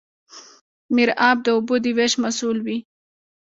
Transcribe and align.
میرآب 0.95 1.37
د 1.45 1.47
اوبو 1.55 1.75
د 1.83 1.85
ویش 1.97 2.13
مسوول 2.23 2.57
وي. 2.65 2.77